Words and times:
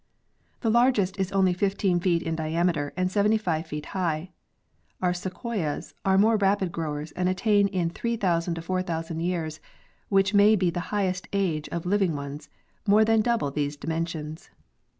The 0.61 0.71
largest 0.71 1.19
is 1.19 1.31
only 1.31 1.53
15 1.53 1.99
feet 1.99 2.23
in 2.23 2.35
diameter 2.35 2.91
and 2.97 3.11
75 3.11 3.67
feet 3.67 3.85
high. 3.93 4.31
Our 4.99 5.13
sequoias 5.13 5.93
are 6.03 6.17
more 6.17 6.37
rapid 6.37 6.71
growers 6.71 7.11
and 7.11 7.29
attain 7.29 7.67
in 7.67 7.91
3,000 7.91 8.55
to 8.55 8.63
4,000 8.63 9.19
years, 9.19 9.59
which 10.09 10.33
may 10.33 10.55
be 10.55 10.71
the 10.71 10.79
highest 10.89 11.27
age 11.33 11.69
of 11.69 11.85
living 11.85 12.15
ones, 12.15 12.49
more 12.87 13.05
than 13.05 13.21
double 13.21 13.51
these 13.51 13.77
dimensions. 13.77 14.49